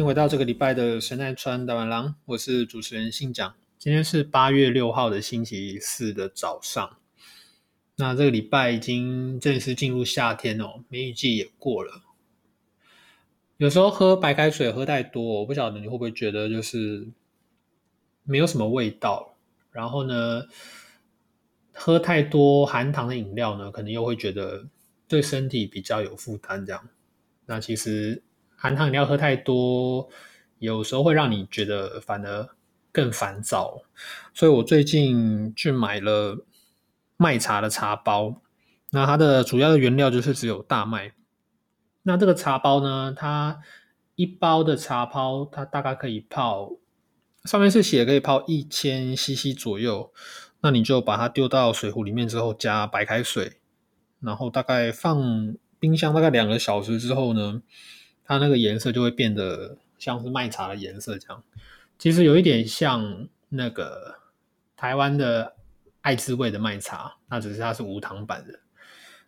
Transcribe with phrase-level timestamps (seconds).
[0.00, 3.54] 迎回到这个礼拜的神奈川大碗郎，我是主持人信讲。
[3.78, 6.96] 今天是八月六号的星期四的早上。
[7.96, 12.02] 那这个礼拜已经正式进入夏天哦，梅雨季也过了。
[13.58, 17.06] 有时候喝白开水喝太多，我不晓得你会不会觉得就是
[18.24, 19.36] 没有什么味道。
[19.70, 20.44] 然后呢，
[21.74, 24.66] 喝太多含糖的饮料呢，可能又会觉得
[25.06, 26.64] 对身体比较有负担。
[26.64, 26.88] 这样，
[27.44, 28.22] 那其实。
[28.62, 30.06] 含糖饮料喝太多，
[30.58, 32.46] 有时候会让你觉得反而
[32.92, 33.80] 更烦躁。
[34.34, 36.44] 所以我最近去买了
[37.16, 38.42] 麦茶的茶包，
[38.90, 41.14] 那它的主要的原料就是只有大麦。
[42.02, 43.60] 那这个茶包呢，它
[44.14, 46.72] 一包的茶包，它大概可以泡，
[47.44, 50.12] 上面是写可以泡一千 CC 左右。
[50.60, 53.54] 那你就把它丢到水壶里面之后，加白开水，
[54.20, 57.62] 然后大概放冰箱大概两个小时之后呢。
[58.30, 61.42] 它那个颜色就会变得像是麦茶的颜色，这样
[61.98, 64.14] 其实有一点像那个
[64.76, 65.56] 台湾的
[66.00, 68.60] 爱滋味的麦茶，那只是它是无糖版的。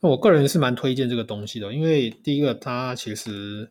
[0.00, 3.70] 那我个人是蛮推荐这个东西的，因为第一个它其实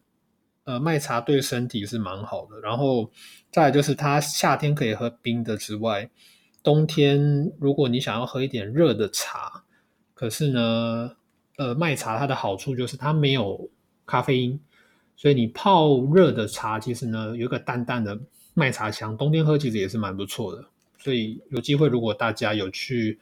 [0.65, 3.11] 呃麦茶对身体是蛮好的，然后
[3.51, 6.07] 再就是它夏天可以喝冰的之外，
[6.61, 9.63] 冬天如果你想要喝一点热的茶，
[10.13, 11.17] 可是呢
[11.57, 13.71] 呃麦茶它的好处就是它没有
[14.05, 14.59] 咖啡因。
[15.15, 18.19] 所以你泡热的茶，其实呢有一个淡淡的
[18.53, 20.65] 麦茶香，冬天喝其实也是蛮不错的。
[20.97, 23.19] 所以有机会，如果大家有去，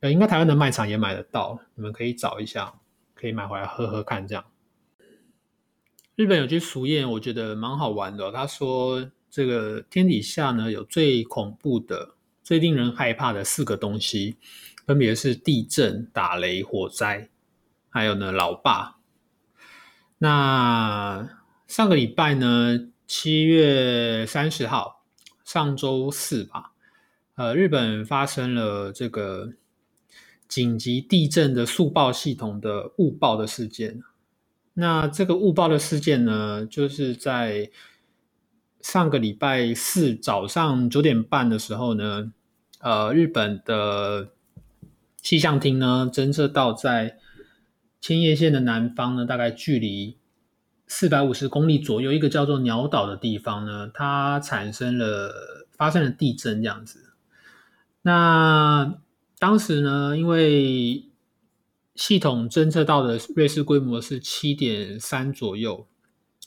[0.00, 2.72] 呃，应该台湾的卖场也买得到，你们可以找一下，
[3.14, 4.26] 可以买回来喝喝看。
[4.26, 4.44] 这样，
[6.16, 8.32] 日本有句俗谚，我觉得蛮好玩的。
[8.32, 14.36] 他说，这个天底下呢有最恐怖的、最令人害怕的四个东西，
[14.86, 17.28] 分别是地震、打雷、火灾，
[17.90, 18.97] 还有呢老爸。
[20.20, 21.28] 那
[21.68, 25.04] 上个礼拜呢，七月三十号，
[25.44, 26.72] 上周四吧，
[27.36, 29.52] 呃，日本发生了这个
[30.48, 34.02] 紧急地震的速报系统的误报的事件。
[34.74, 37.70] 那这个误报的事件呢，就是在
[38.80, 42.32] 上个礼拜四早上九点半的时候呢，
[42.80, 44.32] 呃，日本的
[45.22, 47.18] 气象厅呢侦测到在。
[48.00, 50.16] 千叶县的南方呢，大概距离
[50.86, 57.12] 四百五十公里左右，一个叫做鸟岛的地方呢，它产生了发生了地震这样子。
[58.02, 59.00] 那
[59.38, 61.04] 当时呢，因为
[61.96, 65.86] 系统侦测到的瑞士规模是七点三左右，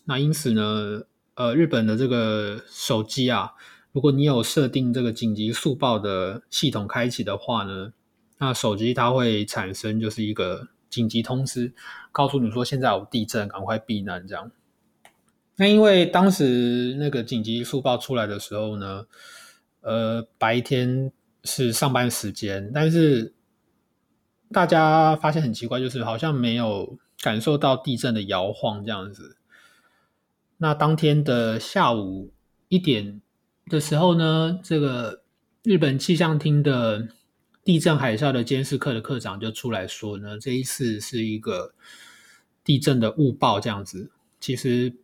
[0.05, 1.03] 那因此呢，
[1.35, 3.51] 呃，日本的这个手机啊，
[3.91, 7.91] 如果你有设定这个紧急速报的系统开启的话呢，
[8.37, 10.69] 那手机它会产生就是一个。
[10.91, 11.73] 紧急通知，
[12.11, 14.27] 告诉你说现在有地震，赶快避难。
[14.27, 14.51] 这样，
[15.55, 19.05] 那因为当时那个紧急速报出来的时候呢，
[19.79, 21.11] 呃，白天
[21.45, 23.33] 是上班时间，但是
[24.51, 29.37] 大家发现很奇怪，就是好像没有感受到地震的摇晃这样子。
[30.57, 32.33] 那当天的下午
[32.67, 33.21] 一点
[33.67, 35.23] 的时候呢，这个
[35.63, 37.07] 日本气象厅的。
[37.63, 41.75] 地震海啸的监视课的课长就出来说呢，这一次是一个
[42.63, 44.09] 地震的误报，这样子
[44.39, 44.95] 其实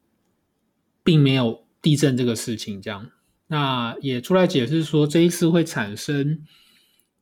[1.04, 2.81] 并没有地震这个事情。
[2.81, 3.12] 这样，
[3.46, 6.44] 那也出来解释说，这一次会产生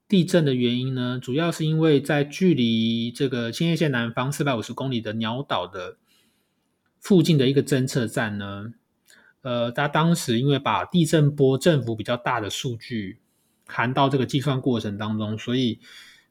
[0.07, 5.97] 地震的原因呢，主要是因为在距离这个千叶县南方四百五十公里的鸟岛的
[7.01, 8.73] 附近的一个侦测站呢，
[9.41, 13.19] 呃，他当时因为把地震波振幅比较大的数据。
[13.65, 15.79] 含到这个计算过程当中，所以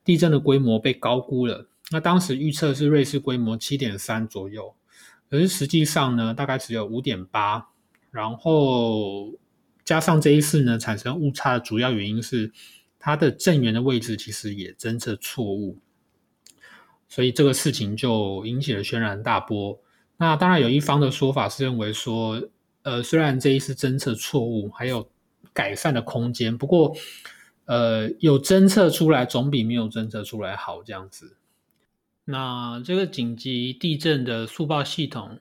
[0.05, 1.67] 地震的规模被高估了。
[1.91, 4.75] 那当时预测是瑞士规模七点三左右，
[5.29, 7.69] 可是实际上呢，大概只有五点八。
[8.11, 9.35] 然后
[9.85, 12.53] 加上这一次呢，产生误差的主要原因是
[12.99, 15.79] 它的震源的位置其实也侦测错误。
[17.09, 19.79] 所以这个事情就引起了轩然大波。
[20.17, 22.43] 那当然有一方的说法是认为说，
[22.83, 25.11] 呃，虽然这一次侦测错误还有
[25.55, 26.95] 改善的空间，不过，
[27.65, 31.39] 呃，有侦测出来总比没有侦测出来好这样子。
[32.27, 35.41] 那这个紧急地震的速报系统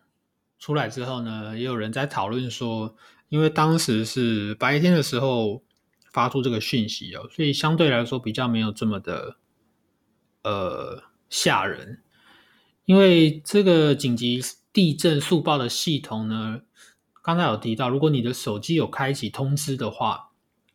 [0.59, 2.95] 出来之后呢，也有人在讨论说，
[3.29, 5.63] 因为当时是白天的时候
[6.11, 9.37] 发出这个讯息哦，所以相对来说比较没有这么的
[10.43, 12.01] 呃吓人。
[12.85, 14.41] 因为这个紧急
[14.73, 16.59] 地震速报的系统呢，
[17.22, 20.30] 刚才有提到，如果你的手机有开启通知的话，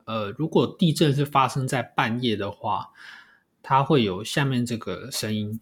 [0.06, 2.92] 呃，如果地震是发生在半夜的话，
[3.62, 5.60] 它会有下面这个声音。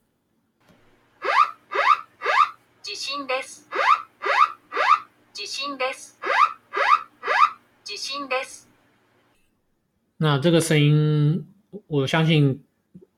[3.28, 3.62] です。
[5.34, 6.12] 地震です。
[7.84, 8.64] 地震です。
[10.18, 11.48] 那这个声音，
[11.88, 12.64] 我相信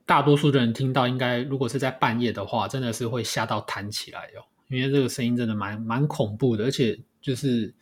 [0.05, 4.45] 大多数的人听到，应该如果是在半夜的话，真的是会吓到弹起来哟。
[4.68, 7.74] 因为这个声音真的蛮蛮恐怖的，而且就是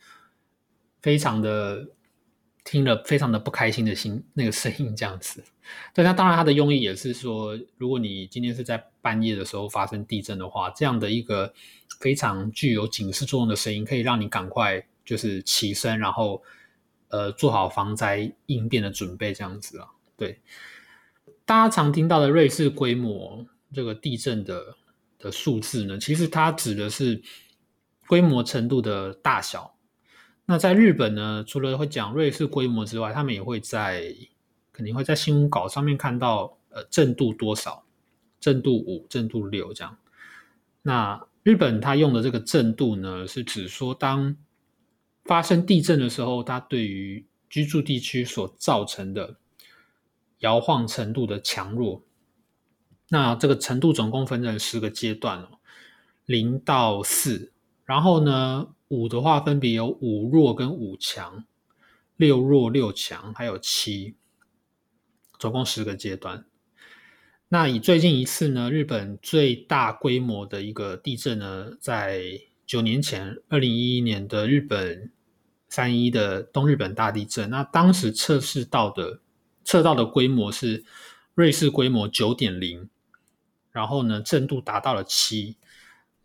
[1.01, 1.89] 非常的。
[2.69, 5.41] 听了非常的不开心的心那个声音这样子，
[5.93, 11.53] 但他当然他的用意也是说，如果你今天是在半夜的时候发生地震的话，这样的一个
[12.01, 16.43] 非常具有警示作用的声音，可以让你赶快就是起身，然后
[17.07, 19.87] 呃做好防灾应变的准备这样子啊。
[20.17, 20.41] 对，
[21.45, 24.75] 大家常听到的瑞士规模这个地震的
[25.19, 27.21] 的数字呢，其实它指的是
[28.07, 29.75] 规模程度的大小。
[30.45, 34.15] 那在日本呢，除了会讲瑞士规模之外，他们也会在
[34.71, 37.83] 肯定会在新闻稿上面看到，呃，震度多少，
[38.39, 39.97] 震度五、震度六这样。
[40.83, 44.37] 那日本它用的这个震度呢，是指说当
[45.25, 49.35] 发生地震的时候，它对于居住地区所造成的
[50.39, 52.01] 摇晃程度的强弱。
[53.09, 55.59] 那这个程度总共分成十个阶段哦，
[56.25, 57.51] 零到四，
[57.85, 58.67] 然后呢？
[58.89, 61.43] 五的话，分别有五弱跟五强，
[62.15, 64.15] 六弱六强，还有七，
[65.37, 66.45] 总共十个阶段。
[67.49, 75.11] 那以最近一次呢，日本最大规模的一个地震呢，在九年前，二零一一年的日本
[75.67, 77.49] 三一的东日本大地震。
[77.49, 79.19] 那当时测试到的
[79.65, 80.85] 测到的规模是
[81.35, 82.89] 瑞士规模九点零，
[83.77, 85.55] 然后呢，震度达到了七。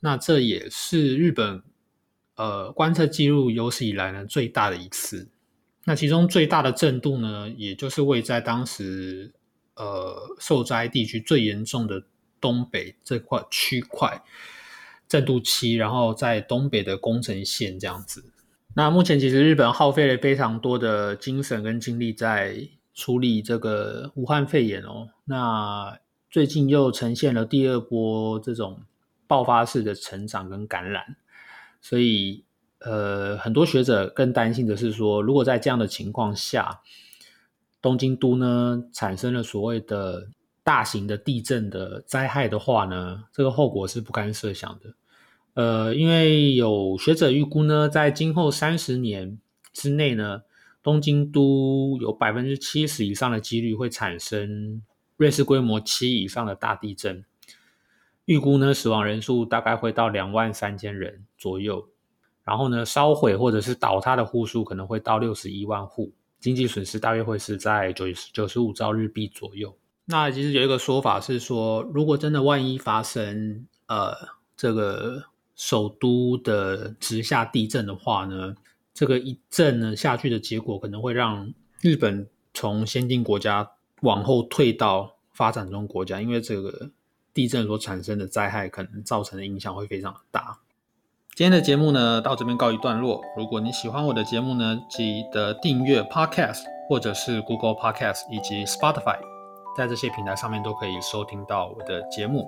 [0.00, 1.62] 那这也是日本。
[2.34, 5.28] 呃，观测记录有史以来呢最大的一次。
[5.84, 9.34] 那其中最大的震度呢，也就是位在当时
[9.76, 12.02] 呃受灾地区最严重的
[12.40, 14.22] 东北这块区块，
[15.06, 18.24] 震度七，然后在东北的宫城县这样子。
[18.74, 25.10] 那目前其实日本耗费了非常多的精神跟精力在处理这个武汉肺炎哦。
[25.26, 25.98] 那
[26.32, 28.80] 最近又呈现了第二波这种
[29.26, 31.16] 爆发式的成长跟感染。
[31.82, 32.42] 所以，
[32.78, 36.80] 呃，很多学者更担心的是说，如果在这样的情况下，
[37.82, 40.28] 东京都呢产生了所谓的
[40.64, 44.94] 大型的地震的灾害的话呢，这个后果是不堪设想的。
[45.52, 49.38] 呃，因为有学者预估呢，在今后三十年
[49.74, 50.44] 之内呢，
[50.82, 54.80] 东京都有百分之七十以上的几率会产生
[55.22, 57.24] 瑞士规模七以上的大地震。
[58.24, 61.88] 预估呢，死亡人数大概会到两万三千人左右，
[62.42, 69.72] 然后呢，烧毁或者是倒塌的户数可能会到六十一万户，经济损失大约会是在九九十五兆日币左右。
[70.06, 74.12] 那其实有一个说法是说，如果真的万一发生呃
[74.56, 75.22] 这个
[75.54, 78.56] 首都的直下地震的话呢，
[78.92, 83.70] 这个一震呢下去的结果可能会让日本从先进国家
[84.02, 86.90] 往后退到发展中国家，因为这个。
[87.34, 90.58] 地震所产生的灾害可能造成的影响会非常大。
[91.34, 93.22] 今天的节目呢，到这边告一段落。
[93.38, 99.18] 如果你喜欢我的节目呢，记得订阅 Podcast 或者是 Google Podcast 以及 Spotify，
[99.74, 102.46] 在这些平台上面都可以收听到我的节目。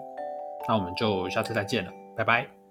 [0.69, 2.64] 那我们就下次再见了，拜拜。